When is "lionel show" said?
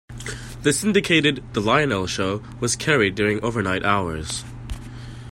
1.61-2.41